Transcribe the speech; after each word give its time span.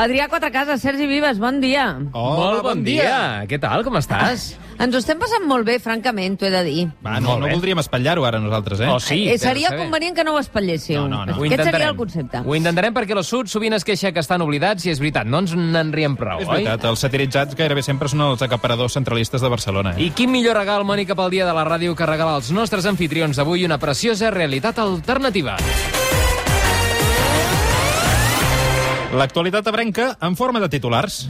Adrià 0.00 0.30
Quatrecases, 0.32 0.80
Sergi 0.80 1.04
Vives, 1.04 1.36
bon 1.38 1.58
dia. 1.60 1.90
Hola, 2.16 2.36
Molt 2.40 2.62
bon 2.64 2.82
dia. 2.86 3.44
Què 3.44 3.58
tal, 3.60 3.82
com 3.84 3.98
estàs? 4.00 4.54
Ens 4.80 4.94
ho 4.96 5.00
estem 5.02 5.18
passant 5.20 5.44
molt 5.44 5.66
bé, 5.68 5.74
francament, 5.76 6.38
t'ho 6.40 6.46
he 6.48 6.52
de 6.54 6.62
dir. 6.64 6.84
Va, 7.04 7.18
no, 7.20 7.34
no 7.36 7.50
voldríem 7.50 7.82
espatllar-ho 7.82 8.24
ara 8.24 8.38
nosaltres, 8.40 8.80
eh? 8.80 8.88
Oh, 8.88 8.96
sí. 8.96 9.26
eh, 9.28 9.36
seria 9.36 9.68
saber. 9.68 9.82
convenient 9.82 10.16
que 10.16 10.24
no 10.24 10.32
ho 10.38 10.40
espatlléssiu. 10.40 11.02
No, 11.02 11.20
no, 11.26 11.26
no. 11.28 11.44
Aquest 11.44 11.68
seria 11.68 11.90
el 11.90 11.98
concepte. 11.98 12.40
Ho 12.40 12.56
intentarem 12.56 12.96
perquè 12.96 13.12
lo 13.18 13.20
sud 13.26 13.52
sovint 13.52 13.76
es 13.76 13.84
queixa 13.84 14.08
que 14.16 14.24
estan 14.24 14.40
oblidats 14.40 14.88
i 14.88 14.94
és 14.94 15.02
veritat, 15.04 15.28
no 15.28 15.42
ens 15.44 15.52
en 15.52 15.92
riem 15.92 16.16
prou, 16.16 16.40
És 16.40 16.48
oi? 16.48 16.62
veritat, 16.62 16.86
els 16.88 17.04
satiritzats 17.04 17.58
gairebé 17.58 17.84
sempre 17.84 18.08
són 18.08 18.24
els 18.30 18.40
acaparadors 18.46 18.96
centralistes 18.96 19.44
de 19.44 19.52
Barcelona. 19.52 19.98
Eh? 19.98 20.06
I 20.08 20.14
quin 20.16 20.32
millor 20.32 20.56
regal, 20.56 20.86
Mònica, 20.88 21.12
pel 21.18 21.28
dia 21.36 21.44
de 21.44 21.52
la 21.52 21.66
ràdio 21.68 21.92
que 21.92 22.08
regalar 22.08 22.38
als 22.40 22.48
nostres 22.56 22.88
anfitrions 22.88 23.36
d'avui 23.36 23.68
una 23.68 23.76
preciosa 23.76 24.32
realitat 24.32 24.80
alternativa. 24.80 25.58
L'actualitat 29.10 29.66
abrenca 29.66 30.12
en 30.22 30.36
forma 30.38 30.60
de 30.62 30.68
titulars. 30.70 31.24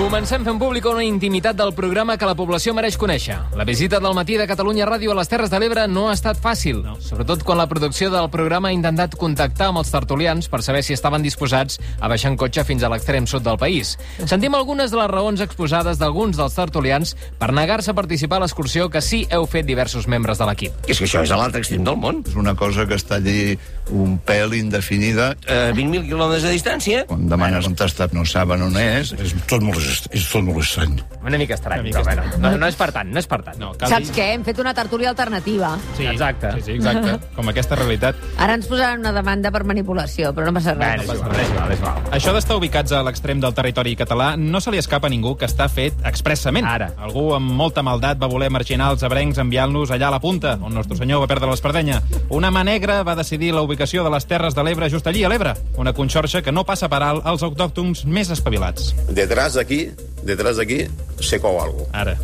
Comencem 0.00 0.44
fent 0.46 0.56
públic 0.56 0.86
una 0.88 1.02
intimitat 1.04 1.56
del 1.58 1.74
programa 1.76 2.14
que 2.16 2.24
la 2.24 2.36
població 2.38 2.72
mereix 2.72 2.94
conèixer. 2.96 3.34
La 3.58 3.66
visita 3.68 3.98
del 4.00 4.14
matí 4.16 4.38
de 4.38 4.46
Catalunya 4.48 4.86
Ràdio 4.88 5.12
a 5.12 5.16
les 5.18 5.28
Terres 5.28 5.50
de 5.52 5.58
l'Ebre 5.60 5.82
no 5.90 6.06
ha 6.08 6.14
estat 6.14 6.38
fàcil, 6.40 6.78
no. 6.86 6.94
sobretot 7.04 7.42
quan 7.44 7.58
la 7.60 7.66
producció 7.68 8.08
del 8.08 8.30
programa 8.32 8.70
ha 8.70 8.72
intentat 8.72 9.16
contactar 9.20 9.68
amb 9.68 9.82
els 9.82 9.90
tertulians 9.92 10.48
per 10.48 10.62
saber 10.64 10.80
si 10.86 10.94
estaven 10.94 11.26
disposats 11.26 11.76
a 12.00 12.08
baixar 12.08 12.30
en 12.30 12.38
cotxe 12.40 12.64
fins 12.64 12.86
a 12.86 12.88
l'extrem 12.88 13.26
sud 13.28 13.44
del 13.44 13.58
país. 13.60 13.96
Sentim 14.24 14.54
algunes 14.56 14.94
de 14.94 15.02
les 15.02 15.10
raons 15.10 15.42
exposades 15.44 16.00
d'alguns 16.00 16.38
dels 16.38 16.56
tertulians 16.56 17.12
per 17.42 17.50
negar-se 17.52 17.92
a 17.92 17.98
participar 17.98 18.38
a 18.38 18.46
l'excursió 18.46 18.88
que 18.88 19.02
sí 19.04 19.26
heu 19.28 19.44
fet 19.50 19.68
diversos 19.68 20.08
membres 20.08 20.40
de 20.40 20.48
l'equip. 20.48 20.80
És 20.86 21.02
que 21.02 21.10
això 21.10 21.26
és 21.26 21.34
a 21.34 21.42
l'altre 21.42 21.60
extrem 21.60 21.84
del 21.84 22.00
món. 22.00 22.22
És 22.24 22.38
una 22.40 22.54
cosa 22.56 22.86
que 22.86 22.96
està 22.96 23.18
allí 23.18 23.58
un 23.90 24.18
pèl 24.18 24.54
indefinida. 24.54 25.32
Uh, 25.46 25.70
20.000 25.76 26.06
quilòmetres 26.08 26.42
de 26.46 26.52
distància? 26.54 27.04
Quan 27.06 27.28
demanes 27.28 27.66
on 27.66 27.76
ha 27.80 27.84
estat 27.86 28.12
no 28.16 28.24
saben 28.24 28.62
on 28.62 28.76
és. 28.76 29.12
És 29.18 29.34
tot 29.46 29.62
molt, 29.62 29.78
est- 29.78 30.08
és 30.14 30.26
tot 30.30 30.42
molt 30.44 30.58
estrany. 30.62 30.96
Una 31.24 31.38
mica 31.38 31.54
estrany, 31.54 31.80
Una 31.80 31.88
mica 31.88 32.00
però 32.02 32.10
estrany. 32.10 32.30
bueno, 32.40 32.50
no, 32.50 32.58
no 32.58 32.66
és 32.66 32.76
per 32.76 32.90
tant, 32.92 33.10
no 33.12 33.18
és 33.18 33.26
per 33.26 33.42
tant. 33.42 33.58
No, 33.58 33.72
cal 33.74 33.88
Saps 33.90 34.08
dir- 34.12 34.16
què? 34.16 34.28
Hem 34.34 34.44
fet 34.44 34.58
una 34.58 34.72
tertúlia 34.74 35.10
alternativa. 35.10 35.76
Sí, 35.96 36.06
Exacte. 36.06 36.52
Sí, 36.56 36.62
sí, 36.62 36.72
exacte. 36.72 37.18
Com 37.36 37.48
aquesta 37.48 37.76
realitat. 37.76 38.16
Ara 38.38 38.54
ens 38.54 38.66
posaran 38.66 39.00
una 39.00 39.12
demanda 39.12 39.50
per 39.50 39.64
manipulació, 39.64 40.32
però 40.34 40.46
no 40.46 40.52
passa 40.54 40.74
Bueno, 40.74 41.02
res. 41.02 41.08
és 41.10 41.14
igual, 41.16 41.34
és 41.40 41.50
igual, 41.50 41.72
és 41.72 41.78
igual. 41.78 42.02
Això 42.12 42.32
d'estar 42.32 42.56
ubicats 42.56 42.92
a 42.92 43.02
l'extrem 43.02 43.40
del 43.40 43.54
territori 43.54 43.96
català 43.96 44.36
no 44.38 44.60
se 44.60 44.70
li 44.70 44.78
escapa 44.78 45.06
a 45.08 45.10
ningú 45.10 45.36
que 45.36 45.46
està 45.46 45.68
fet 45.68 45.94
expressament. 46.04 46.66
Ara. 46.66 46.92
Algú 46.98 47.34
amb 47.34 47.50
molta 47.50 47.82
maldat 47.82 48.18
va 48.22 48.26
voler 48.28 48.50
marginar 48.50 48.90
els 48.92 49.02
abrencs 49.02 49.38
enviant-los 49.38 49.90
allà 49.90 50.08
a 50.08 50.10
la 50.10 50.20
punta, 50.20 50.58
on 50.62 50.72
Nostre 50.74 50.96
Senyor 50.96 51.20
va 51.20 51.26
perdre 51.26 51.48
l'Espardenya. 51.50 52.02
Una 52.30 52.50
mà 52.50 52.62
negra 52.64 53.02
va 53.02 53.14
decidir 53.16 53.52
la 53.52 53.62
ubicació 53.62 53.79
de 53.80 54.10
les 54.12 54.26
Terres 54.28 54.54
de 54.54 54.62
l'Ebre 54.62 54.90
just 54.92 55.06
allí, 55.08 55.24
a 55.24 55.30
l'Ebre. 55.32 55.54
Una 55.80 55.94
conxorxa 55.96 56.42
que 56.44 56.52
no 56.52 56.66
passa 56.68 56.90
per 56.92 57.00
alt 57.02 57.24
als 57.24 57.42
autòctons 57.46 58.04
més 58.04 58.28
espavilats. 58.30 58.92
Detrás 59.08 59.56
d'aquí, 59.56 59.86
detrás 60.22 60.60
d'aquí, 60.60 60.84
se 61.20 61.40
cou 61.40 61.60
algo. 61.62 61.88
Ara. 61.92 62.18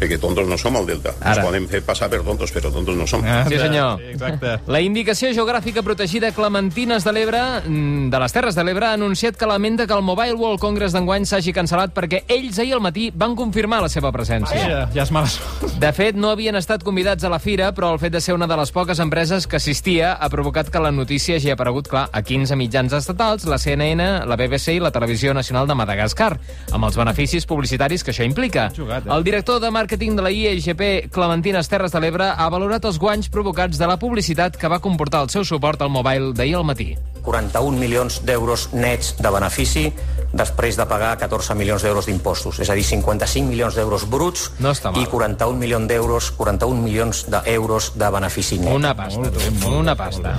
Perquè 0.00 0.16
tontos 0.20 0.48
no 0.48 0.56
som 0.58 0.76
al 0.80 0.86
Delta. 0.88 1.12
Ara. 1.20 1.34
Ens 1.36 1.44
podem 1.46 1.66
fer 1.68 1.82
passar 1.84 2.08
per 2.08 2.22
tontos, 2.24 2.52
però 2.54 2.70
tontos 2.72 2.96
no 2.96 3.06
som. 3.06 3.20
Ah, 3.24 3.44
Sí, 3.50 3.58
senyor. 3.58 3.98
Sí, 4.00 4.04
exacte. 4.14 4.54
La 4.70 4.80
indicació 4.80 5.30
geogràfica 5.36 5.82
protegida 5.82 6.30
Clementines 6.32 7.04
de 7.04 7.12
l'Ebre, 7.12 7.40
mm, 7.66 8.08
de 8.10 8.18
les 8.22 8.32
Terres 8.32 8.54
de 8.54 8.64
l'Ebre, 8.64 8.86
ha 8.86 8.92
anunciat 8.94 9.36
que 9.36 9.46
lamenta 9.46 9.86
que 9.86 9.92
el 9.92 10.02
Mobile 10.02 10.34
World 10.34 10.60
Congress 10.60 10.92
d'enguany 10.96 11.26
s'hagi 11.26 11.52
cancel·lat 11.52 11.92
perquè 11.92 12.22
ells 12.28 12.58
ahir 12.58 12.74
al 12.74 12.80
matí 12.80 13.10
van 13.14 13.36
confirmar 13.36 13.82
la 13.82 13.88
seva 13.88 14.10
presència. 14.12 14.68
Ja, 14.68 14.88
ja 14.94 15.02
és 15.02 15.10
mala 15.10 15.26
sort. 15.26 15.76
De 15.80 15.92
fet, 15.92 16.16
no 16.16 16.30
havien 16.30 16.56
estat 16.56 16.82
convidats 16.82 17.24
a 17.24 17.28
la 17.28 17.38
fira, 17.38 17.72
però 17.74 17.92
el 17.92 17.98
fet 17.98 18.12
de 18.12 18.20
ser 18.20 18.34
una 18.34 18.46
de 18.46 18.56
les 18.56 18.70
poques 18.72 18.98
empreses 18.98 19.46
que 19.46 19.56
assistia 19.56 20.14
ha 20.14 20.28
provocat 20.30 20.70
que 20.70 20.78
la 20.80 20.90
notícia 20.90 21.36
hagi 21.36 21.50
aparegut, 21.50 21.88
clar, 21.88 22.08
a 22.12 22.22
15 22.22 22.56
mitjans 22.56 22.92
estatals, 22.92 23.44
la 23.44 23.58
CNN, 23.58 24.24
la 24.26 24.36
BBC 24.36 24.76
i 24.76 24.80
la 24.80 24.90
Televisió 24.90 25.34
Nacional 25.34 25.66
de 25.66 25.74
Madagascar, 25.74 26.38
amb 26.72 26.84
els 26.84 26.96
beneficis 26.96 27.46
publicitaris 27.46 28.04
que 28.04 28.12
això 28.12 28.24
implica. 28.24 28.70
Jugat, 28.76 29.06
eh? 29.06 29.10
El 29.12 29.24
director 29.24 29.60
de 29.60 29.70
màrqueting 29.90 30.14
de 30.14 30.22
la 30.22 30.30
IEGP, 30.30 31.10
Clementines 31.10 31.66
Terres 31.66 31.90
de 31.90 31.98
l'Ebre, 31.98 32.28
ha 32.30 32.46
valorat 32.48 32.84
els 32.86 32.98
guanys 33.02 33.26
provocats 33.26 33.74
de 33.74 33.86
la 33.90 33.96
publicitat 33.98 34.54
que 34.54 34.68
va 34.70 34.78
comportar 34.78 35.24
el 35.24 35.30
seu 35.32 35.42
suport 35.42 35.82
al 35.82 35.90
mobile 35.90 36.30
d'ahir 36.32 36.54
al 36.60 36.64
matí. 36.64 36.92
41 37.26 37.74
milions 37.74 38.20
d'euros 38.22 38.68
nets 38.70 39.16
de 39.18 39.32
benefici 39.34 39.88
després 40.30 40.78
de 40.78 40.86
pagar 40.86 41.16
14 41.18 41.56
milions 41.58 41.82
d'euros 41.82 42.06
d'impostos. 42.06 42.60
És 42.62 42.70
a 42.70 42.76
dir, 42.78 42.86
55 42.86 43.50
milions 43.50 43.74
d'euros 43.74 44.06
bruts 44.06 44.52
No 44.62 44.70
i 44.70 45.06
41 45.10 45.58
milions 45.58 45.90
d'euros 45.90 46.30
41 46.38 46.86
milions 46.86 47.24
d'euros 47.26 47.90
de 47.98 48.12
benefici 48.14 48.60
net. 48.62 48.70
Una 48.78 48.94
pasta, 48.94 49.26
tu, 49.26 49.74
una 49.74 49.96
pasta. 49.98 50.38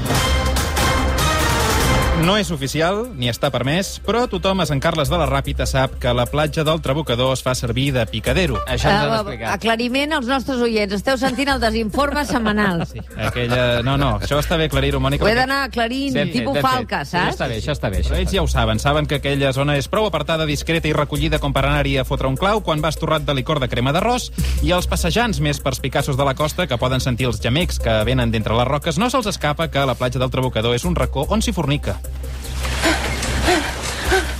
No 2.20 2.36
és 2.38 2.52
oficial, 2.54 3.08
ni 3.18 3.32
està 3.32 3.50
permès, 3.50 3.96
però 4.06 4.28
tothom 4.30 4.60
a 4.62 4.66
Sant 4.70 4.78
Carles 4.84 5.10
de 5.10 5.18
la 5.18 5.26
Ràpita 5.26 5.66
sap 5.66 5.96
que 6.00 6.12
la 6.14 6.28
platja 6.30 6.62
del 6.64 6.78
Trabucador 6.84 7.32
es 7.34 7.42
fa 7.42 7.56
servir 7.58 7.88
de 7.96 8.04
picadero. 8.06 8.60
Això 8.68 8.92
ens 8.92 9.00
han 9.02 9.10
Eh, 9.10 9.16
explicat. 9.16 9.54
aclariment 9.56 10.14
als 10.14 10.28
nostres 10.28 10.60
oients. 10.62 10.94
Esteu 10.94 11.18
sentint 11.18 11.50
el 11.50 11.60
desinforme 11.60 12.24
setmanal. 12.26 12.84
Aquella... 13.18 13.82
No, 13.82 13.98
no, 13.98 14.20
això 14.20 14.38
està 14.38 14.56
bé 14.60 14.66
aclarir-ho, 14.70 15.00
Mònica. 15.02 15.26
Ho 15.26 15.28
he 15.32 15.34
d'anar 15.34 15.64
aclarint, 15.66 16.14
fet, 16.14 16.32
tipus 16.32 16.60
falca, 16.62 17.00
Això 17.02 17.10
saps? 17.18 17.34
està 17.40 17.48
bé, 17.50 17.58
això 17.58 17.72
està 17.74 17.90
bé. 17.90 18.04
Això 18.04 18.10
Però 18.14 18.20
ells 18.22 18.32
ja 18.38 18.44
ho 18.44 18.48
saben, 18.48 18.80
saben 18.80 19.08
que 19.08 19.16
aquella 19.16 19.52
zona 19.52 19.78
és 19.78 19.88
prou 19.88 20.06
apartada, 20.06 20.46
discreta 20.46 20.88
i 20.88 20.94
recollida 20.94 21.40
com 21.40 21.54
per 21.54 21.66
anar-hi 21.66 21.98
a 21.98 22.06
fotre 22.06 22.28
un 22.28 22.38
clau 22.38 22.62
quan 22.62 22.82
vas 22.82 22.98
torrat 23.02 23.26
de 23.26 23.34
licor 23.34 23.60
de 23.60 23.68
crema 23.72 23.92
d'arròs 23.98 24.30
i 24.62 24.72
els 24.72 24.86
passejants 24.86 25.40
més 25.42 25.60
perspicaços 25.60 26.16
de 26.18 26.24
la 26.24 26.36
costa 26.36 26.68
que 26.68 26.78
poden 26.78 27.00
sentir 27.02 27.26
els 27.26 27.42
gemecs 27.42 27.80
que 27.80 28.04
venen 28.06 28.30
d'entre 28.32 28.54
les 28.56 28.68
roques 28.68 29.00
no 29.00 29.10
se'ls 29.10 29.26
escapa 29.26 29.72
que 29.72 29.84
la 29.86 29.96
platja 29.96 30.20
del 30.20 30.30
Trabucador 30.30 30.76
és 30.76 30.86
un 30.86 30.94
racó 30.96 31.26
on 31.30 31.42
s'hi 31.42 31.52
fornica. 31.52 31.98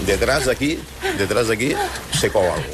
Detrás 0.06 0.46
d'aquí, 0.46 0.80
detrás 1.18 1.48
d'aquí, 1.48 1.76
se 2.20 2.30
cou 2.34 2.42
algo. 2.44 2.74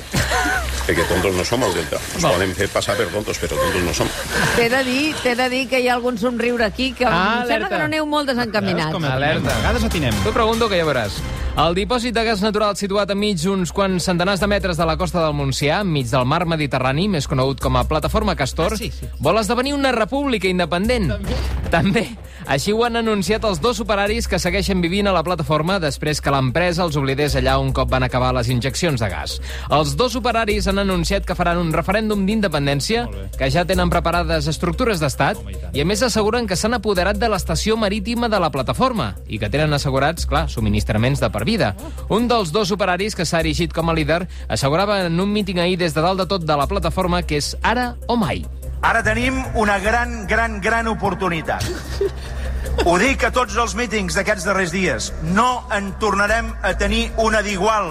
Perquè 0.87 1.03
tontos 1.09 1.35
no 1.35 1.43
som 1.43 1.61
al 1.67 1.73
Delta. 1.75 1.99
Ens 2.15 2.23
podem 2.23 2.53
fer 2.55 2.69
passar 2.71 2.95
per 2.95 3.09
tontos, 3.11 3.35
però 3.41 3.57
tontos 3.59 3.83
no 3.83 3.93
som. 3.93 4.07
T'he 4.55 4.69
de 4.71 4.79
dir, 4.87 5.11
t'he 5.21 5.33
de 5.35 5.49
dir 5.51 5.65
que 5.67 5.81
hi 5.83 5.89
ha 5.91 5.97
algun 5.97 6.17
somriure 6.17 6.63
aquí 6.63 6.93
que 6.95 7.03
Ah, 7.05 7.41
em 7.43 7.49
sembla 7.51 7.67
alerta. 7.67 7.69
que 7.75 7.77
no 7.83 7.89
aneu 7.91 8.05
molt 8.07 8.29
desencaminats. 8.31 8.93
Com 8.95 9.03
Alerta. 9.03 9.51
A 9.51 9.57
vegades 9.59 9.83
atinem. 9.83 10.15
T'ho 10.23 10.31
pregunto, 10.31 10.69
que 10.69 10.79
ja 10.79 10.85
veuràs. 10.87 11.19
El 11.57 11.73
dipòsit 11.73 12.13
de 12.13 12.21
gas 12.21 12.43
natural 12.45 12.75
situat 12.77 13.09
enmig 13.09 13.41
uns 13.49 13.71
quants 13.73 14.05
centenars 14.05 14.43
de 14.43 14.45
metres 14.51 14.77
de 14.77 14.85
la 14.85 14.93
costa 14.99 15.23
del 15.23 15.33
Montsià, 15.33 15.79
enmig 15.81 16.05
del 16.11 16.27
mar 16.29 16.43
Mediterrani, 16.45 17.07
més 17.09 17.25
conegut 17.25 17.63
com 17.63 17.79
a 17.79 17.83
Plataforma 17.89 18.35
Castor, 18.37 18.73
Ah, 18.73 18.77
sí, 18.77 18.91
sí. 18.93 19.09
vol 19.19 19.39
esdevenir 19.41 19.73
una 19.73 19.91
república 19.91 20.47
independent. 20.47 21.09
També. 21.09 21.37
També. 21.71 22.07
Així 22.47 22.71
ho 22.71 22.83
han 22.85 22.95
anunciat 22.95 23.43
els 23.43 23.59
dos 23.59 23.79
operaris 23.81 24.27
que 24.29 24.37
segueixen 24.39 24.79
vivint 24.79 25.07
a 25.09 25.11
la 25.11 25.23
plataforma 25.23 25.79
després 25.83 26.21
que 26.21 26.31
l'empresa 26.31 26.83
els 26.85 26.95
oblidés 26.95 27.35
allà 27.35 27.57
un 27.59 27.73
cop 27.73 27.89
van 27.89 28.05
acabar 28.05 28.29
les 28.37 28.47
injeccions 28.53 29.01
de 29.01 29.09
gas. 29.09 29.41
Els 29.69 29.97
dos 29.97 30.15
operaris 30.15 30.67
han 30.69 30.79
anunciat 30.79 31.25
que 31.25 31.35
faran 31.35 31.57
un 31.57 31.73
referèndum 31.73 32.25
d'independència, 32.25 33.07
que 33.37 33.49
ja 33.51 33.65
tenen 33.65 33.89
preparades 33.89 34.47
estructures 34.47 35.01
d'estat, 35.01 35.41
i 35.73 35.81
a 35.81 35.85
més 35.89 36.05
asseguren 36.05 36.47
que 36.47 36.55
s'han 36.55 36.77
apoderat 36.77 37.17
de 37.17 37.27
l'estació 37.27 37.75
marítima 37.75 38.29
de 38.29 38.39
la 38.39 38.51
plataforma 38.53 39.15
i 39.27 39.41
que 39.41 39.49
tenen 39.49 39.73
assegurats, 39.73 40.29
clar, 40.29 40.47
subministraments 40.47 41.19
de 41.19 41.33
per 41.33 41.43
vida. 41.47 41.73
Un 42.09 42.27
dels 42.27 42.51
dos 42.51 42.71
operaris 42.75 43.15
que 43.15 43.25
s'ha 43.25 43.41
erigit 43.41 43.73
com 43.73 43.89
a 43.89 43.95
líder 43.95 44.25
assegurava 44.51 45.05
en 45.07 45.19
un 45.23 45.31
míting 45.31 45.63
ahir 45.63 45.79
des 45.79 45.95
de 45.95 46.03
dalt 46.03 46.19
de 46.19 46.27
tot 46.27 46.45
de 46.45 46.59
la 46.59 46.67
plataforma 46.67 47.23
que 47.23 47.39
és 47.39 47.55
ara 47.63 47.93
o 48.07 48.19
mai. 48.19 48.43
Ara 48.85 49.01
tenim 49.03 49.39
una 49.55 49.79
gran, 49.81 50.27
gran, 50.27 50.59
gran 50.61 50.87
oportunitat. 50.91 51.65
Ho 52.85 52.93
dic 53.01 53.23
a 53.25 53.31
tots 53.33 53.55
els 53.57 53.73
mítings 53.75 54.13
d'aquests 54.13 54.45
darrers 54.45 54.71
dies. 54.71 55.09
No 55.33 55.63
en 55.73 55.89
tornarem 56.01 56.51
a 56.61 56.75
tenir 56.77 57.07
una 57.23 57.41
d'igual 57.41 57.89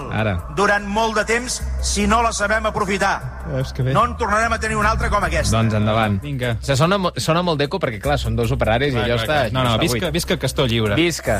durant 0.56 0.87
molt 0.87 1.19
de 1.19 1.25
temps 1.27 1.59
si 1.86 2.06
no 2.06 2.20
la 2.22 2.32
sabem 2.32 2.66
aprofitar. 2.66 3.44
Veus 3.47 3.72
que 3.72 3.84
bé. 3.86 3.92
No 3.94 4.02
en 4.04 4.16
tornarem 4.19 4.52
a 4.52 4.58
tenir 4.58 4.76
una 4.76 4.91
altra 4.91 5.08
com 5.08 5.22
aquesta. 5.22 5.54
Doncs 5.54 5.76
endavant. 5.78 6.19
Vinga. 6.20 6.56
Se 6.66 6.74
sona, 6.76 6.98
sona 7.22 7.44
molt 7.47 7.60
d'eco 7.60 7.78
perquè, 7.82 8.00
clar, 8.02 8.19
són 8.19 8.34
dos 8.36 8.50
operaris 8.52 8.97
i 8.97 8.98
allò 8.98 9.20
està... 9.20 9.36
No, 9.54 9.62
no, 9.62 9.76
està 9.76 9.84
visca, 9.84 10.00
buit. 10.08 10.16
visca 10.19 10.36
Castor 10.42 10.66
lliure. 10.69 10.97
Visca. 10.98 11.38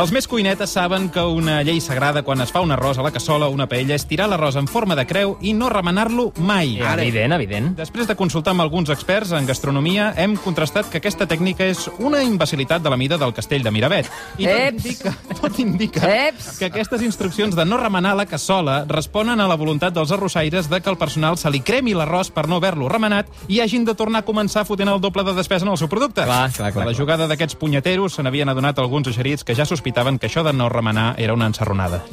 Els 0.00 0.12
més 0.16 0.26
cuinetes 0.28 0.72
saben 0.72 1.10
que 1.12 1.20
una 1.20 1.58
llei 1.66 1.82
sagrada 1.84 2.22
quan 2.24 2.40
es 2.40 2.52
fa 2.52 2.62
un 2.64 2.72
arròs 2.72 2.98
a 2.98 3.04
la 3.04 3.12
cassola 3.12 3.50
o 3.50 3.54
una 3.54 3.68
paella 3.68 3.94
és 3.98 4.06
tirar 4.08 4.30
l'arròs 4.32 4.56
en 4.56 4.66
forma 4.66 4.96
de 4.96 5.04
creu 5.06 5.36
i 5.44 5.52
no 5.52 5.68
remenar-lo 5.72 6.30
mai. 6.40 6.78
Evident, 6.80 7.36
evident. 7.36 7.70
Després 7.76 8.08
de 8.08 8.16
consultar 8.16 8.56
amb 8.56 8.64
alguns 8.64 8.90
experts 8.96 9.34
en 9.36 9.46
gastronomia, 9.46 10.14
hem 10.16 10.38
contrastat 10.40 10.88
que 10.90 11.02
aquesta 11.02 11.28
tècnica 11.28 11.68
és 11.68 11.84
una 11.98 12.22
imbecilitat 12.24 12.82
de 12.82 12.90
la 12.92 12.96
mida 12.96 13.20
del 13.20 13.36
castell 13.36 13.62
de 13.62 13.74
Miravet. 13.76 14.08
I 14.40 14.48
tot 14.48 14.56
Eps! 14.56 14.88
indica, 14.88 15.14
tot 15.42 15.60
indica 15.60 16.12
Eps! 16.30 16.56
que 16.58 16.72
aquestes 16.72 17.04
instruccions 17.04 17.54
de 17.54 17.68
no 17.68 17.76
remenar 17.76 18.16
la 18.16 18.26
cassola 18.26 18.82
responen 18.88 19.40
a 19.40 19.46
la 19.46 19.54
voluntat 19.54 19.65
dels 19.66 20.12
arrossaires 20.12 20.68
de 20.70 20.80
que 20.80 20.90
el 20.90 20.96
personal 20.96 21.36
se 21.36 21.50
li 21.50 21.60
cremi 21.60 21.94
l'arròs 21.94 22.30
per 22.30 22.46
no 22.46 22.60
haver-lo 22.60 22.88
remenat 22.88 23.26
i 23.48 23.58
hagin 23.60 23.84
de 23.84 23.94
tornar 23.94 24.22
a 24.22 24.26
començar 24.26 24.64
fotent 24.64 24.88
el 24.88 25.00
doble 25.00 25.24
de 25.26 25.34
despesa 25.34 25.66
en 25.66 25.72
el 25.72 25.78
seu 25.78 25.88
producte. 25.88 26.22
Clar, 26.22 26.52
clar, 26.52 26.72
clar, 26.72 26.86
A 26.86 26.90
la 26.90 26.94
jugada 26.94 27.26
d'aquests 27.26 27.58
punyeteros 27.58 28.14
se 28.14 28.22
n'havien 28.22 28.48
adonat 28.48 28.78
alguns 28.78 29.08
eixerits 29.08 29.44
que 29.44 29.54
ja 29.54 29.66
sospitaven 29.66 30.18
que 30.18 30.28
això 30.30 30.44
de 30.46 30.52
no 30.52 30.68
remenar 30.68 31.14
era 31.18 31.34
una 31.34 31.46
ensarronada. 31.46 32.04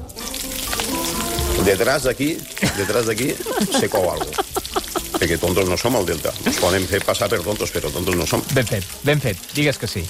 Detrás 1.64 2.04
d'aquí, 2.04 2.38
detrás 2.76 3.06
d'aquí, 3.06 3.34
se 3.72 3.88
cou 3.90 4.10
algo. 4.10 4.32
Perquè 5.14 5.38
tontos 5.40 5.70
no 5.70 5.78
som 5.78 5.96
al 5.96 6.06
Delta. 6.06 6.34
Ens 6.44 6.58
podem 6.60 6.84
fer 6.90 7.04
passar 7.06 7.30
per 7.30 7.40
tontos, 7.46 7.72
però 7.72 7.94
tontos 7.94 8.18
no 8.18 8.26
som. 8.28 8.42
Ben 8.52 8.66
fet, 8.68 8.84
ben 9.04 9.22
fet. 9.22 9.38
Digues 9.54 9.78
que 9.78 9.88
sí. 9.88 10.04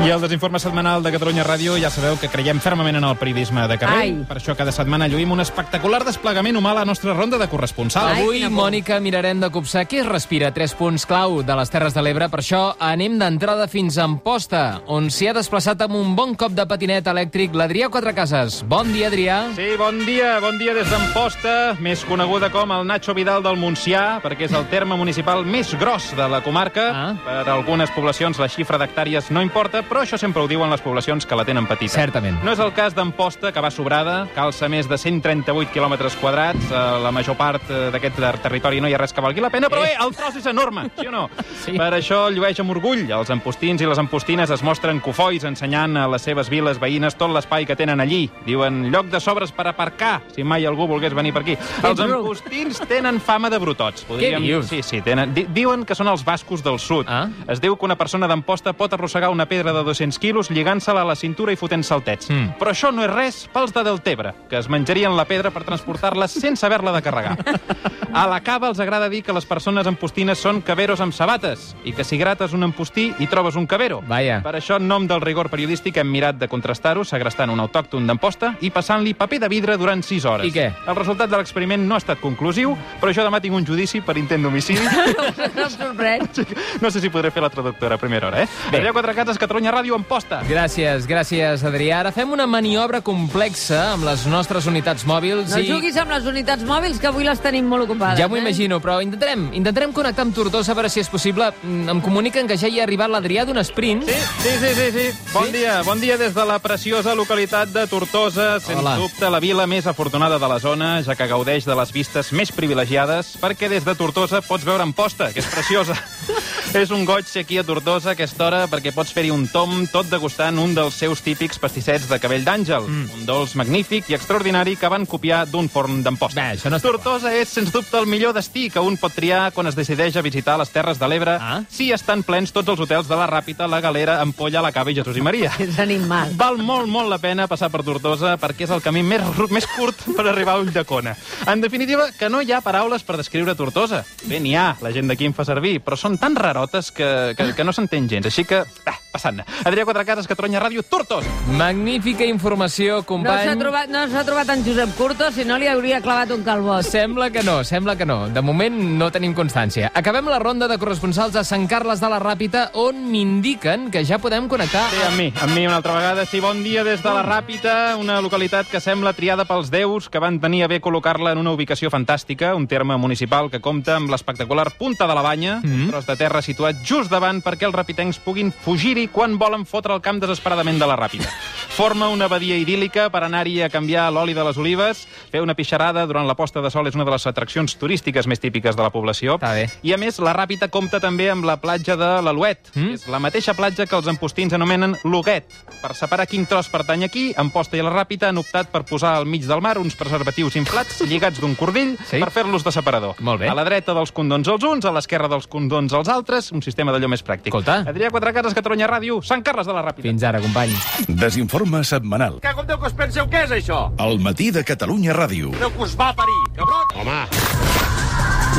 I 0.00 0.08
el 0.08 0.22
desinforme 0.22 0.58
setmanal 0.58 1.02
de 1.04 1.10
Catalunya 1.12 1.44
Ràdio 1.44 1.74
ja 1.76 1.90
sabeu 1.92 2.16
que 2.16 2.30
creiem 2.32 2.58
fermament 2.64 2.96
en 2.96 3.04
el 3.04 3.16
periodisme 3.20 3.66
de 3.68 3.76
carrer. 3.78 3.98
Ai. 4.00 4.14
Per 4.26 4.38
això 4.38 4.54
cada 4.56 4.72
setmana 4.72 5.04
lluïm 5.06 5.34
un 5.34 5.42
espectacular 5.44 6.00
desplegament 6.06 6.56
humà 6.56 6.72
a 6.72 6.78
la 6.80 6.84
nostra 6.88 7.12
ronda 7.12 7.36
de 7.38 7.46
corresponsals. 7.52 8.16
Ai, 8.16 8.24
Avui. 8.24 8.40
Mònica, 8.48 8.98
mirarem 9.04 9.42
de 9.44 9.50
copsar 9.52 9.84
es 9.92 10.06
respira 10.08 10.50
tres 10.54 10.72
punts 10.74 11.04
clau 11.06 11.42
de 11.44 11.56
les 11.58 11.70
Terres 11.70 11.92
de 11.92 12.02
l'Ebre. 12.02 12.30
Per 12.32 12.40
això 12.40 12.62
anem 12.80 13.18
d'entrada 13.20 13.68
fins 13.68 13.98
a 13.98 14.06
Amposta, 14.08 14.80
on 14.86 15.10
s'hi 15.10 15.28
ha 15.28 15.34
desplaçat 15.36 15.84
amb 15.84 15.94
un 15.98 16.16
bon 16.16 16.34
cop 16.34 16.56
de 16.56 16.64
patinet 16.66 17.06
elèctric 17.06 17.52
l'Adrià 17.54 17.90
Quatrecases. 17.92 18.62
Bon 18.66 18.88
dia, 18.92 19.10
Adrià. 19.12 19.42
Sí, 19.54 19.76
bon 19.78 20.00
dia, 20.06 20.38
bon 20.40 20.56
dia 20.58 20.74
des 20.74 20.88
d'Amposta, 20.88 21.76
més 21.84 22.02
coneguda 22.08 22.48
com 22.50 22.72
el 22.72 22.86
Nacho 22.88 23.12
Vidal 23.14 23.44
del 23.44 23.60
Montsià, 23.60 24.22
perquè 24.24 24.48
és 24.48 24.56
el 24.56 24.66
terme 24.72 24.96
municipal 24.96 25.44
més 25.44 25.74
gros 25.76 26.14
de 26.16 26.28
la 26.32 26.40
comarca. 26.40 26.88
Ah. 26.92 27.12
Per 27.26 27.52
algunes 27.52 27.92
poblacions 27.92 28.40
la 28.40 28.48
xifra 28.48 28.80
d'hectàrees 28.80 29.28
no 29.30 29.44
importa, 29.44 29.81
però 29.88 30.02
això 30.04 30.18
sempre 30.18 30.42
ho 30.42 30.48
diuen 30.48 30.70
les 30.70 30.80
poblacions 30.82 31.26
que 31.26 31.36
la 31.38 31.44
tenen 31.44 31.66
petita. 31.66 31.94
Certament. 31.94 32.38
No 32.44 32.52
és 32.52 32.58
el 32.62 32.72
cas 32.76 32.94
d'Amposta, 32.94 33.52
que 33.52 33.60
va 33.60 33.70
sobrada, 33.70 34.26
calça 34.34 34.68
més 34.68 34.88
de 34.88 34.98
138 34.98 35.72
quilòmetres 35.72 36.16
quadrats, 36.20 36.70
a 36.72 36.98
la 37.02 37.12
major 37.12 37.36
part 37.36 37.62
eh, 37.70 37.90
d'aquest 37.94 38.16
ter- 38.18 38.38
territori 38.42 38.80
no 38.80 38.88
hi 38.88 38.94
ha 38.94 38.98
res 39.00 39.12
que 39.12 39.20
valgui 39.24 39.40
la 39.44 39.50
pena, 39.50 39.68
però 39.72 39.82
bé, 39.84 39.94
el 40.00 40.14
tros 40.16 40.36
és 40.40 40.46
enorme, 40.46 40.88
sí 40.98 41.06
o 41.08 41.12
no? 41.14 41.28
Sí. 41.62 41.76
Per 41.78 41.92
això 41.94 42.24
llueix 42.34 42.58
amb 42.58 42.72
orgull. 42.74 43.04
Els 43.14 43.30
empostins 43.30 43.80
i 43.82 43.86
les 43.86 43.98
empostines 44.00 44.50
es 44.50 44.62
mostren 44.66 44.98
cofois 45.00 45.44
ensenyant 45.46 45.94
a 46.00 46.08
les 46.10 46.22
seves 46.26 46.48
viles 46.50 46.80
veïnes 46.82 47.14
tot 47.14 47.30
l'espai 47.30 47.66
que 47.68 47.76
tenen 47.78 48.00
allí. 48.02 48.24
Diuen, 48.46 48.88
lloc 48.90 49.06
de 49.12 49.20
sobres 49.22 49.52
per 49.54 49.68
aparcar, 49.70 50.22
si 50.34 50.42
mai 50.42 50.66
algú 50.66 50.88
volgués 50.90 51.14
venir 51.14 51.32
per 51.32 51.42
aquí. 51.44 51.54
Els 51.82 52.00
ruc. 52.00 52.16
empostins 52.18 52.80
tenen 52.90 53.20
fama 53.20 53.50
de 53.50 53.58
brutots. 53.62 54.06
dius? 54.08 54.66
Sí, 54.66 54.82
sí, 54.82 55.00
tenen... 55.02 55.32
Di 55.34 55.46
diuen 55.52 55.84
que 55.86 55.94
són 55.94 56.08
els 56.10 56.24
bascos 56.24 56.62
del 56.64 56.78
sud. 56.82 57.06
Ah. 57.08 57.28
Es 57.48 57.60
diu 57.62 57.76
que 57.76 57.84
una 57.86 57.96
persona 57.96 58.26
d'Amposta 58.26 58.72
pot 58.72 58.92
arrossegar 58.92 59.30
una 59.30 59.46
pedra 59.46 59.71
de 59.72 59.84
200 59.84 60.18
quilos 60.18 60.50
lligant-se-la 60.50 61.02
a 61.02 61.08
la 61.08 61.16
cintura 61.16 61.52
i 61.52 61.58
fotent 61.60 61.84
saltets. 61.86 62.30
Mm. 62.30 62.58
Però 62.60 62.72
això 62.72 62.92
no 62.94 63.04
és 63.06 63.12
res 63.12 63.42
pels 63.52 63.74
de 63.74 63.84
Deltebre, 63.86 64.34
que 64.50 64.60
es 64.60 64.68
menjarien 64.68 65.16
la 65.16 65.26
pedra 65.28 65.50
per 65.50 65.64
transportar-la 65.64 66.28
sense 66.28 66.66
haver-la 66.66 66.94
de 66.96 67.02
carregar. 67.02 67.36
A 68.12 68.26
la 68.28 68.42
cava 68.44 68.68
els 68.68 68.80
agrada 68.82 69.08
dir 69.08 69.22
que 69.24 69.32
les 69.32 69.46
persones 69.48 69.86
empostines 69.88 70.36
són 70.36 70.58
caberos 70.60 71.00
amb 71.00 71.14
sabates 71.16 71.70
i 71.88 71.94
que 71.96 72.04
si 72.04 72.18
grates 72.20 72.52
un 72.52 72.66
empostí 72.66 73.06
hi 73.16 73.28
trobes 73.30 73.56
un 73.56 73.64
cabero. 73.66 74.02
Vaja. 74.04 74.42
Per 74.44 74.52
això, 74.58 74.76
en 74.76 74.84
nom 74.84 75.06
del 75.08 75.22
rigor 75.24 75.48
periodístic, 75.48 75.96
hem 75.96 76.10
mirat 76.12 76.36
de 76.36 76.48
contrastar-ho 76.52 77.06
segrestant 77.08 77.48
un 77.48 77.62
autòcton 77.64 78.04
d'Amposta 78.06 78.52
i 78.60 78.68
passant-li 78.68 79.14
paper 79.16 79.40
de 79.46 79.48
vidre 79.48 79.78
durant 79.80 80.04
6 80.04 80.26
hores. 80.28 80.44
I 80.44 80.52
què? 80.52 80.66
El 80.84 80.98
resultat 80.98 81.32
de 81.32 81.40
l'experiment 81.40 81.86
no 81.88 81.96
ha 81.96 82.02
estat 82.02 82.20
conclusiu, 82.20 82.74
però 83.00 83.14
jo 83.16 83.24
demà 83.24 83.40
tinc 83.40 83.56
un 83.56 83.64
judici 83.64 84.02
per 84.04 84.18
intent 84.20 84.44
d'homicidi. 84.44 84.84
No 85.52 85.66
em 85.66 85.70
sorprèn. 85.72 86.24
no 86.82 86.90
sé 86.90 87.00
si 87.02 87.10
podré 87.12 87.30
fer 87.32 87.42
la 87.42 87.50
traductora 87.52 87.96
a 87.96 88.00
primera 88.00 88.28
hora, 88.28 88.42
eh? 88.42 88.46
Bé. 88.70 88.78
Adrià 88.78 88.92
Quatrecases, 88.92 89.38
Catalunya 89.40 89.61
Ràdio, 89.70 89.94
Amposta. 89.94 90.40
Gràcies, 90.48 91.06
gràcies, 91.06 91.62
Adrià. 91.64 92.00
Ara 92.00 92.10
fem 92.12 92.30
una 92.32 92.46
maniobra 92.46 93.00
complexa 93.04 93.92
amb 93.92 94.04
les 94.08 94.24
nostres 94.26 94.66
unitats 94.66 95.04
mòbils 95.06 95.52
No 95.52 95.60
i... 95.62 95.68
juguis 95.68 95.96
amb 96.00 96.10
les 96.10 96.26
unitats 96.26 96.64
mòbils, 96.66 96.98
que 96.98 97.06
avui 97.06 97.24
les 97.24 97.38
tenim 97.40 97.68
molt 97.68 97.84
ocupades. 97.86 98.18
Ja 98.18 98.28
m'ho 98.28 98.36
eh? 98.36 98.42
imagino, 98.42 98.80
però 98.82 98.98
intentarem, 99.04 99.50
intentarem 99.54 99.92
connectar 99.92 100.24
amb 100.26 100.34
Tortosa 100.34 100.72
a 100.72 100.74
veure 100.78 100.88
si 100.90 101.00
és 101.00 101.08
possible. 101.12 101.52
Mm, 101.62 101.88
Em 101.92 102.00
comuniquen 102.00 102.48
que 102.48 102.56
ja 102.58 102.68
hi 102.68 102.80
ha 102.80 102.86
arribat 102.86 103.10
l'Adrià 103.12 103.44
d'un 103.46 103.60
sprint. 103.62 104.02
Sí, 104.08 104.16
sí, 104.42 104.56
sí, 104.58 104.72
sí, 104.74 104.88
sí. 104.96 105.06
Bon 105.32 105.50
dia, 105.52 105.82
bon 105.86 106.00
dia 106.00 106.16
des 106.18 106.34
de 106.34 106.44
la 106.48 106.58
preciosa 106.58 107.14
localitat 107.14 107.68
de 107.74 107.86
Tortosa, 107.86 108.58
sens 108.60 108.80
Hola. 108.80 108.96
dubte 108.96 109.28
la 109.30 109.40
vila 109.40 109.66
més 109.66 109.86
afortunada 109.86 110.38
de 110.38 110.48
la 110.48 110.58
zona, 110.58 111.02
ja 111.04 111.14
que 111.14 111.26
gaudeix 111.28 111.66
de 111.68 111.76
les 111.76 111.92
vistes 111.92 112.32
més 112.32 112.50
privilegiades, 112.52 113.36
perquè 113.40 113.68
des 113.68 113.84
de 113.84 113.94
Tortosa 113.94 114.40
pots 114.42 114.64
veure 114.64 114.82
Amposta, 114.82 115.30
que 115.32 115.40
és 115.40 115.46
preciosa. 115.46 115.94
és 116.74 116.90
un 116.94 117.04
goig 117.04 117.26
ser 117.28 117.42
aquí 117.44 117.58
a 117.58 117.64
Tortosa 117.66 118.10
a 118.10 118.16
aquesta 118.16 118.46
hora 118.46 118.60
perquè 118.70 118.92
pots 118.94 119.12
fer-hi 119.12 119.30
un 119.34 119.46
tom 119.50 119.84
tot 119.92 120.08
degustant 120.10 120.58
un 120.62 120.74
dels 120.76 120.94
seus 120.94 121.20
típics 121.24 121.58
pastissets 121.60 122.08
de 122.08 122.18
cabell 122.22 122.44
d'àngel, 122.46 122.86
mm. 122.88 123.10
un 123.18 123.26
dolç 123.28 123.54
magnífic 123.58 124.10
i 124.10 124.16
extraordinari 124.16 124.76
que 124.80 124.90
van 124.92 125.06
copiar 125.06 125.44
d'un 125.50 125.68
forn 125.72 126.02
d'Amposta. 126.02 126.38
Bé, 126.40 126.56
això 126.56 126.72
no 126.72 126.80
Tortosa 126.82 127.32
és, 127.34 127.50
sens 127.52 127.72
dubte, 127.74 127.98
el 127.98 128.08
millor 128.10 128.34
destí 128.36 128.68
que 128.72 128.80
un 128.80 128.96
pot 129.00 129.14
triar 129.14 129.50
quan 129.52 129.68
es 129.70 129.76
decideix 129.78 130.16
a 130.16 130.24
visitar 130.24 130.56
les 130.60 130.70
Terres 130.72 130.98
de 130.98 131.08
l'Ebre 131.08 131.38
Ah. 131.40 131.62
si 131.68 131.90
estan 131.92 132.22
plens 132.22 132.52
tots 132.52 132.68
els 132.68 132.80
hotels 132.80 133.08
de 133.08 133.16
la 133.16 133.26
Ràpita, 133.28 133.68
la 133.68 133.80
Galera, 133.80 134.20
Ampolla, 134.20 134.62
la 134.62 134.72
Cava 134.72 134.90
i 134.90 134.94
Jesús 134.94 135.16
i 135.16 135.24
Maria. 135.24 135.52
És 135.58 135.78
animal. 135.82 136.32
Val 136.36 136.58
molt, 136.58 136.88
molt 136.88 137.10
la 137.10 137.18
pena 137.18 137.48
passar 137.50 137.70
per 137.70 137.82
Tortosa 137.86 138.36
perquè 138.40 138.66
és 138.66 138.70
el 138.74 138.82
camí 138.84 139.02
més, 139.02 139.22
més 139.50 139.66
curt 139.76 140.06
per 140.16 140.26
arribar 140.26 140.56
a 140.56 140.62
Ulldecona. 140.62 141.16
En 141.46 141.60
definitiva, 141.60 142.08
que 142.18 142.28
no 142.30 142.42
hi 142.42 142.52
ha 142.52 142.60
paraules 142.64 143.02
per 143.02 143.16
descriure 143.20 143.54
Tortosa. 143.58 144.04
Bé, 144.24 144.40
n'hi 144.40 144.54
ha, 144.56 144.76
la 144.82 144.92
gent 144.94 145.08
d'aquí 145.10 145.26
en 145.28 145.34
fa 145.34 145.44
servir, 145.48 145.80
però 145.82 145.96
són 145.98 146.18
tan 146.18 146.36
rarotes 146.52 146.92
que, 146.92 147.08
que, 147.36 147.52
que 147.56 147.64
no 147.64 147.72
s'entén 147.74 148.08
gens. 148.12 148.28
Així 148.28 148.44
que, 148.48 148.62
ah, 148.86 148.98
passant. 149.12 149.42
Adrià 149.64 149.84
Quatrecases, 149.84 150.26
Catalunya 150.26 150.60
Ràdio, 150.62 150.82
Tortosa. 150.82 151.28
Magnífica 151.58 152.24
informació, 152.24 152.96
No 153.02 153.06
company. 153.06 153.44
s'ha 153.44 153.56
trobat, 153.58 153.90
no 153.92 154.06
s'ha 154.08 154.24
trobat 154.24 154.48
en 154.50 154.64
Josep 154.64 154.96
Curto, 154.96 155.30
si 155.32 155.44
no 155.44 155.58
li 155.58 155.68
hauria 155.68 156.00
clavat 156.00 156.30
un 156.32 156.42
calbot. 156.42 156.82
Sembla 156.82 157.30
que 157.30 157.42
no, 157.42 157.62
sembla 157.64 157.96
que 157.96 158.06
no. 158.06 158.28
De 158.28 158.40
moment 158.42 158.98
no 158.98 159.10
tenim 159.12 159.34
constància. 159.34 159.90
Acabem 159.94 160.26
la 160.26 160.38
ronda 160.38 160.68
de 160.68 160.78
corresponsals 160.78 161.36
a 161.36 161.44
Sant 161.44 161.68
Carles 161.68 162.00
de 162.00 162.08
la 162.08 162.18
Ràpita, 162.18 162.70
on 162.74 163.04
m'indiquen 163.10 163.90
que 163.90 164.04
ja 164.04 164.18
podem 164.18 164.48
connectar... 164.48 164.88
Sí, 164.90 165.02
amb 165.06 165.18
mi, 165.18 165.32
amb 165.42 165.54
mi 165.54 165.66
una 165.66 165.76
altra 165.76 165.94
vegada. 165.94 166.24
Sí, 166.26 166.40
bon 166.40 166.62
dia 166.64 166.84
des 166.84 167.02
de 167.02 167.12
la 167.12 167.22
Ràpita, 167.22 167.96
una 168.00 168.20
localitat 168.20 168.66
que 168.70 168.80
sembla 168.80 169.12
triada 169.12 169.44
pels 169.44 169.70
déus, 169.70 170.08
que 170.08 170.18
van 170.18 170.40
tenir 170.40 170.64
a 170.64 170.68
bé 170.68 170.80
col·locar-la 170.80 171.32
en 171.32 171.38
una 171.38 171.52
ubicació 171.52 171.90
fantàstica, 171.90 172.54
un 172.56 172.66
terme 172.66 172.96
municipal 172.96 173.50
que 173.50 173.60
compta 173.60 173.96
amb 173.96 174.10
l'espectacular 174.10 174.70
Punta 174.78 175.06
de 175.06 175.14
la 175.14 175.22
Banya, 175.22 175.60
mm 175.60 175.62
-hmm. 175.62 175.84
un 175.84 175.90
tros 175.90 176.06
de 176.06 176.16
terra 176.16 176.40
situat 176.42 176.76
just 176.84 177.10
davant 177.10 177.42
perquè 177.42 177.66
els 177.66 177.74
rapitencs 177.74 178.18
puguin 178.18 178.52
fugir-hi 178.52 179.01
quan 179.08 179.38
volen 179.38 179.64
fotre 179.66 179.94
el 179.94 180.00
camp 180.04 180.20
desesperadament 180.22 180.78
de 180.78 180.86
la 180.86 180.96
Ràpita. 180.96 181.28
Forma 181.72 182.08
una 182.12 182.28
badia 182.28 182.56
idíl·lica 182.60 183.06
per 183.10 183.22
anar-hi 183.24 183.62
a 183.64 183.68
canviar 183.72 184.10
l'oli 184.12 184.34
de 184.36 184.44
les 184.44 184.58
olives, 184.60 185.06
fer 185.32 185.40
una 185.40 185.54
pixarada 185.56 186.04
durant 186.06 186.26
la 186.28 186.34
posta 186.36 186.60
de 186.60 186.70
sol 186.70 186.86
és 186.90 186.94
una 186.98 187.06
de 187.08 187.14
les 187.14 187.26
atraccions 187.26 187.76
turístiques 187.80 188.26
més 188.28 188.40
típiques 188.42 188.76
de 188.76 188.82
la 188.84 188.90
població. 188.92 189.38
Està 189.40 189.54
bé. 189.56 189.68
I 189.82 189.94
a 189.94 189.98
més, 189.98 190.18
la 190.20 190.34
Ràpita 190.36 190.68
compta 190.68 191.00
també 191.00 191.30
amb 191.32 191.46
la 191.48 191.56
platja 191.62 191.96
de 191.96 192.10
l'Aluet, 192.22 192.70
mm? 192.74 192.90
és 192.98 193.06
la 193.08 193.18
mateixa 193.24 193.54
platja 193.56 193.86
que 193.88 193.96
els 193.96 194.10
empostins 194.12 194.52
anomenen 194.52 194.98
Loguet. 195.04 195.48
Per 195.80 195.94
separar 195.96 196.26
quin 196.28 196.44
tros 196.46 196.68
pertany 196.68 197.06
aquí, 197.08 197.24
Amposta 197.40 197.78
i 197.78 197.82
la 197.82 197.90
Ràpita 197.94 198.28
han 198.28 198.38
optat 198.42 198.68
per 198.70 198.84
posar 198.84 199.16
al 199.16 199.24
mig 199.26 199.46
del 199.48 199.62
mar 199.64 199.78
uns 199.80 199.96
preservatius 199.96 200.56
inflats 200.60 201.00
lligats 201.08 201.40
d'un 201.40 201.56
cordill 201.56 201.96
Sí. 202.08 202.20
per 202.20 202.30
fer-los 202.30 202.62
de 202.64 202.72
separador. 202.72 203.16
Molt 203.20 203.40
bé. 203.40 203.48
A 203.48 203.54
la 203.56 203.64
dreta 203.64 203.94
dels 203.96 204.12
condons 204.12 204.46
els 204.48 204.62
uns, 204.68 204.84
a 204.84 204.92
l'esquerra 204.92 205.28
dels 205.32 205.46
condons 205.48 205.92
els 205.96 206.08
altres, 206.12 206.52
un 206.52 206.60
sistema 206.62 206.92
d'allò 206.92 207.08
més 207.08 207.24
pràctic. 207.24 207.48
Escolta. 207.48 207.80
Adrià 207.88 208.10
Quatrecases, 208.12 208.54
Catalunya 208.54 208.86
Ràdio, 208.92 209.20
Sant 209.24 209.44
Carles 209.46 209.68
de 209.68 209.76
la 209.76 209.84
Ràpita. 209.88 210.06
Fins 210.08 210.26
ara, 210.28 210.42
company. 210.44 210.76
Desinforme 211.08 211.82
setmanal. 211.88 212.40
Que 212.44 212.54
com 212.56 212.68
Déu 212.68 212.78
que 212.80 212.90
us 212.92 212.98
penseu 212.98 213.28
què 213.32 213.46
és 213.48 213.56
això? 213.58 213.84
El 214.00 214.20
matí 214.22 214.50
de 214.54 214.64
Catalunya 214.64 215.16
Ràdio. 215.16 215.54
Déu 215.60 215.72
que 215.76 215.88
us 215.88 215.96
va 215.98 216.12
parir, 216.16 216.40
cabrot! 216.56 216.96
Home! 217.02 217.81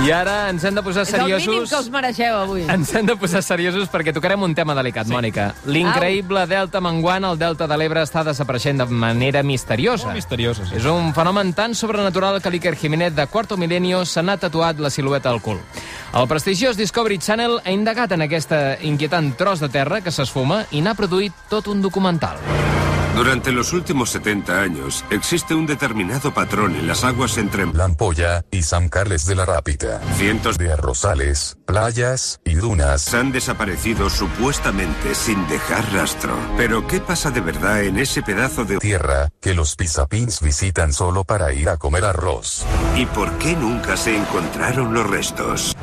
I 0.04 0.10
ara 0.12 0.50
ens 0.52 0.64
hem 0.68 0.76
de 0.76 0.82
posar 0.84 1.06
És 1.08 1.14
el 1.16 1.22
mínim 1.24 1.40
seriosos... 1.40 1.70
que 1.72 1.78
us 1.80 1.86
mereixeu 1.94 2.36
avui. 2.36 2.66
Ens 2.68 2.90
hem 2.92 3.08
de 3.08 3.16
posar 3.16 3.40
seriosos 3.46 3.88
perquè 3.88 4.12
tocarem 4.12 4.42
un 4.44 4.52
tema 4.56 4.76
delicat, 4.76 5.08
sí. 5.08 5.14
Mònica. 5.16 5.46
L'increïble 5.64 6.44
delta 6.52 6.82
menguant 6.84 7.24
al 7.30 7.40
delta 7.40 7.70
de 7.72 7.78
l'Ebre 7.80 8.04
està 8.04 8.26
desapareixent 8.28 8.84
de 8.84 8.90
manera 8.92 9.46
misteriosa. 9.48 10.10
Molt 10.10 10.20
misteriosa, 10.20 10.68
sí. 10.68 10.76
És 10.82 10.90
un 10.92 11.14
fenomen 11.16 11.54
tan 11.56 11.72
sobrenatural 11.72 12.42
que 12.44 12.52
l'Iker 12.52 12.76
Jiménez 12.76 13.16
de 13.16 13.28
Cuarto 13.32 13.56
Milenio 13.56 14.04
se 14.04 14.20
n'ha 14.20 14.36
tatuat 14.36 14.84
la 14.84 14.92
silueta 14.92 15.32
al 15.32 15.40
cul. 15.42 15.64
El 16.12 16.28
prestigiós 16.28 16.76
Discovery 16.76 17.22
Channel 17.24 17.62
ha 17.64 17.72
indagat 17.72 18.12
en 18.12 18.28
aquesta 18.28 18.64
inquietant 18.84 19.38
tros 19.40 19.64
de 19.64 19.72
terra 19.72 20.04
que 20.04 20.12
s'esfuma 20.12 20.66
i 20.76 20.84
n'ha 20.84 21.00
produït 21.00 21.48
tot 21.48 21.72
un 21.72 21.80
documental. 21.82 22.44
Durante 23.16 23.52
los 23.52 23.74
últimos 23.74 24.10
70 24.10 24.60
años, 24.60 25.06
existe 25.12 25.54
un 25.54 25.68
determinado 25.68 26.34
patrón 26.34 26.76
en 26.76 26.88
las 26.88 27.04
aguas 27.04 27.38
entre 27.38 27.66
La 27.72 27.86
Ampolla 27.86 28.44
y 28.50 28.64
San 28.64 28.90
Carles 28.90 29.28
de 29.28 29.36
la 29.36 29.46
Rápita. 29.46 30.02
cientos 30.18 30.58
de 30.58 30.64
De 30.64 30.74
arrozales, 30.74 31.58
playas 31.66 32.40
y 32.46 32.56
dunas. 32.56 33.14
han 33.14 33.32
desaparecido 33.32 34.10
supuestamente 34.10 35.14
sin 35.14 35.48
dejar 35.48 35.84
rastro. 35.94 36.36
Pero 36.58 36.88
¿qué 36.88 37.02
pasa 37.02 37.32
de 37.32 37.42
verdad 37.42 37.84
en 37.84 38.00
ese 38.00 38.24
pedazo 38.24 38.66
de 38.66 38.78
Tierra 38.78 39.30
que 39.42 39.54
los 39.54 39.76
pisapins 39.76 40.42
visitan 40.42 40.94
solo 40.94 41.24
para 41.24 41.54
ir 41.54 41.70
a 41.70 41.78
comer 41.78 42.06
arroz. 42.06 42.66
¿Y 42.96 43.06
por 43.06 43.32
qué 43.38 43.56
nunca 43.56 43.98
se 43.98 44.16
encontraron 44.16 44.94
los 44.94 45.08
restos? 45.08 45.76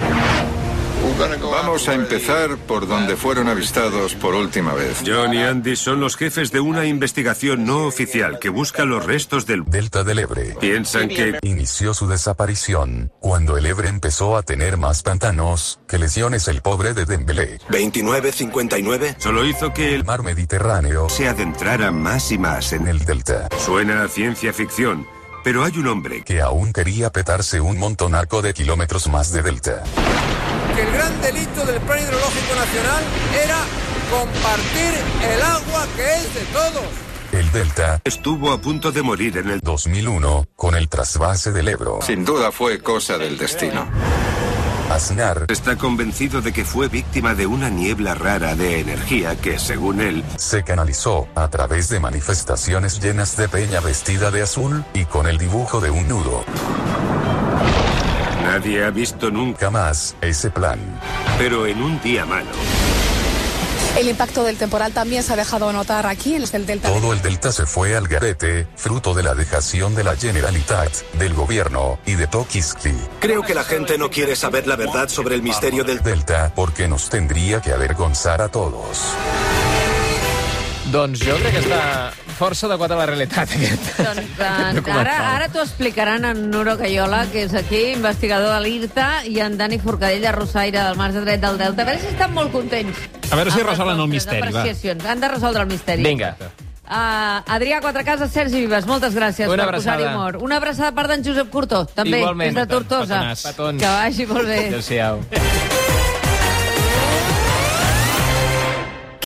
Vamos 1.21 1.87
a 1.87 1.93
empezar 1.93 2.57
por 2.67 2.89
donde 2.89 3.15
fueron 3.15 3.49
avistados 3.49 4.15
por 4.15 4.35
última 4.35 4.73
vez. 4.73 5.03
John 5.07 5.35
y 5.35 5.43
Andy 5.43 5.77
son 5.77 6.00
los 6.00 6.17
jefes 6.17 6.50
de 6.50 6.61
una 6.61 6.87
investigación 6.87 7.67
no 7.67 7.85
oficial 7.85 8.39
que 8.39 8.49
busca 8.49 8.87
los 8.87 9.05
restos 9.05 9.45
del 9.45 9.67
Delta 9.67 10.03
del 10.03 10.21
Ebre. 10.21 10.57
Piensan 10.59 11.09
que 11.09 11.39
Inició 11.43 11.93
su 11.93 12.09
desaparición 12.09 13.12
cuando 13.21 13.59
el 13.59 13.67
Ebre 13.67 13.89
empezó 13.89 14.39
a 14.39 14.43
tener 14.43 14.79
más 14.79 15.03
pantanos 15.03 15.79
que 15.87 15.99
lesiones 15.99 16.49
el 16.49 16.62
pobre 16.62 16.95
de 16.95 17.05
Dembélé. 17.05 17.59
29-59 17.69 19.17
solo 19.19 19.45
hizo 19.45 19.75
que 19.75 19.95
el 19.95 20.07
Mar 20.07 20.23
Mediterráneo 20.23 21.11
se 21.11 21.29
adentrara 21.29 21.91
más 21.91 22.33
y 22.33 22.39
más 22.39 22.73
en 22.73 22.89
el 22.89 23.05
Delta, 23.05 23.49
Suena 23.59 24.05
a 24.05 24.09
ciencia 24.09 24.55
ficción, 24.55 25.07
pero 25.45 25.65
hay 25.65 25.77
un 25.77 25.87
hombre 25.89 26.23
que 26.23 26.41
aún 26.41 26.73
quería 26.73 27.11
petarse 27.11 27.61
un 27.61 27.79
montonaco 27.79 28.41
de 28.41 28.55
kilómetros 28.55 29.07
más 29.09 29.33
de 29.33 29.43
Delta. 29.43 29.85
Que 30.80 30.87
el 30.87 30.92
gran 30.92 31.20
delito 31.20 31.64
del 31.64 31.80
Plan 31.80 31.99
Hidrológico 31.99 32.54
Nacional 32.54 33.04
era 33.44 33.58
compartir 34.10 34.94
el 35.34 35.42
agua 35.42 35.87
que 35.96 36.14
es 36.14 36.34
de 36.34 36.44
todos. 36.52 36.84
El 37.32 37.52
Delta 37.52 38.00
Estuvo 38.04 38.50
a 38.50 38.60
punto 38.60 38.90
de 38.90 39.02
morir 39.02 39.38
en 39.38 39.50
el 39.50 39.60
2001 39.60 40.46
con 40.56 40.75
el 40.75 40.88
trasvase 40.88 41.52
del 41.52 41.68
Ebro. 41.68 42.00
Sin 42.02 42.25
duda 42.25 42.50
fue 42.50 42.80
cosa 42.80 43.18
del 43.18 43.38
destino. 43.38 43.87
Aznar 44.90 45.46
Está 45.49 45.76
convencido 45.76 46.42
de 46.42 46.52
que 46.52 46.64
fue 46.64 46.88
víctima 46.88 47.34
de 47.34 47.46
una 47.46 47.70
niebla 47.70 48.14
rara 48.14 48.56
de 48.56 48.80
energía 48.80 49.37
que, 49.37 49.58
según 49.58 50.00
él, 50.00 50.25
se 50.37 50.64
canalizó 50.64 51.28
a 51.37 51.49
través 51.49 51.88
de 51.88 52.00
manifestaciones 52.00 53.00
llenas 53.00 53.37
de 53.37 53.49
peña 53.49 53.80
vestida 53.80 54.32
de 54.32 54.42
azul 54.42 54.84
y 54.92 55.04
con 55.04 55.28
el 55.28 55.38
dibujo 55.38 55.80
de 55.80 55.90
un 55.90 56.08
nudo. 56.08 56.44
Nadie 58.50 58.85
ha 58.85 58.90
visto 58.90 59.30
nunca 59.30 59.71
más 59.71 60.16
ese 60.21 60.50
plan. 60.50 60.80
Pero 61.38 61.69
en 61.69 61.80
un 61.80 62.02
día 62.02 62.26
malo, 62.26 62.50
El 63.97 64.09
impacto 64.09 64.42
del 64.42 64.57
temporal 64.57 64.92
también 64.92 65.23
se 65.23 65.33
ha 65.33 65.37
dejado 65.37 65.73
notar 65.73 66.07
aquí 66.07 66.35
en 66.35 66.42
el 66.42 66.66
delta. 66.66 66.88
Todo 66.88 67.12
el 67.12 67.23
delta 67.23 67.52
se 67.52 67.66
fue 67.66 67.97
al 67.97 68.09
garete, 68.09 68.66
fruto 68.75 69.14
de 69.14 69.23
la 69.23 69.35
dejación 69.35 69.95
de 69.95 70.02
la 70.04 70.16
Generalitat, 70.16 70.92
del 71.14 71.35
gobierno 71.35 71.99
y 72.07 72.14
de 72.14 72.26
Tokiski. 72.26 72.95
Creo 73.21 73.42
que 73.42 73.54
la 73.54 73.64
gente 73.64 73.99
no 73.99 74.11
quiere 74.11 74.35
saber 74.35 74.66
la 74.66 74.76
verdad 74.76 75.09
sobre 75.09 75.37
el 75.37 75.42
misterio 75.42 75.85
del 75.85 76.02
delta 76.02 76.52
porque 76.54 76.88
nos 76.88 77.09
tendría 77.09 77.61
que 77.61 77.73
avergonzar 77.73 78.42
a 78.42 78.49
todos. 78.49 79.14
Doncs 80.90 81.20
jo 81.23 81.37
crec 81.38 81.52
que 81.54 81.61
està 81.62 81.80
força 82.35 82.66
adequat 82.66 82.90
a 82.90 82.97
la 82.99 83.04
realitat, 83.06 83.52
aquest. 83.54 83.90
Doncs, 84.00 84.40
eh, 84.42 84.94
ara 84.97 85.12
ara 85.37 85.47
t'ho 85.52 85.62
explicaran 85.62 86.25
en 86.26 86.40
Nuro 86.50 86.75
Cayola, 86.80 87.20
que 87.30 87.44
és 87.44 87.54
aquí, 87.54 87.92
investigador 87.92 88.50
de 88.56 88.62
l'IRTA, 88.64 89.09
i 89.30 89.38
en 89.44 89.54
Dani 89.61 89.78
Forcadell, 89.78 90.25
de 90.25 90.32
Rosaire, 90.35 90.80
del 90.80 90.99
marge 90.99 91.23
dret 91.23 91.44
del 91.44 91.61
Delta. 91.61 91.85
A 91.85 91.90
veure 91.92 92.00
si 92.02 92.11
estan 92.11 92.35
molt 92.35 92.50
contents. 92.50 93.04
A 93.30 93.38
veure 93.38 93.54
si 93.54 93.62
resolen 93.62 94.02
el 94.02 94.11
misteri, 94.11 94.50
va. 94.50 94.64
Han 95.12 95.23
de 95.23 95.30
resoldre 95.37 95.62
el 95.62 95.70
misteri. 95.70 96.02
Vinga. 96.02 96.35
Uh, 96.90 97.38
Adrià 97.54 97.78
Quatrecases, 97.85 98.32
Sergi 98.35 98.64
Vives, 98.64 98.88
moltes 98.90 99.14
gràcies 99.14 99.47
Una 99.47 99.68
per 99.68 99.76
posar-hi 99.76 100.09
humor. 100.09 100.40
Una 100.42 100.59
abraçada 100.59 100.90
per 100.97 101.06
d'en 101.06 101.23
Josep 101.23 101.52
Curtó, 101.52 101.85
també, 101.87 102.18
Igualment. 102.18 102.50
des 102.50 102.64
de 102.64 102.66
Tortosa. 102.66 103.23
Petons. 103.44 103.78
Que 103.78 103.94
vagi 103.94 104.26
molt 104.26 104.50
bé. 104.50 104.64
Adéu-siau. 104.73 105.78